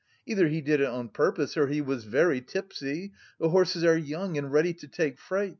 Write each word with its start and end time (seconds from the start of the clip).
Either 0.25 0.47
he 0.47 0.61
did 0.61 0.81
it 0.81 0.87
on 0.87 1.07
purpose 1.07 1.55
or 1.55 1.67
he 1.67 1.79
was 1.79 2.05
very 2.05 2.41
tipsy.... 2.41 3.13
The 3.39 3.49
horses 3.49 3.83
are 3.83 3.95
young 3.95 4.35
and 4.35 4.51
ready 4.51 4.73
to 4.73 4.87
take 4.87 5.19
fright... 5.19 5.49